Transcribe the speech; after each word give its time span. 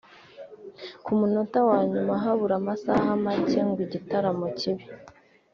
ku 1.03 1.11
munota 1.19 1.59
wa 1.69 1.79
nyuma 1.91 2.13
habura 2.23 2.55
amasaha 2.61 3.07
make 3.23 3.59
ngo 3.67 3.79
igitaramo 3.87 4.47
kibe 4.57 4.85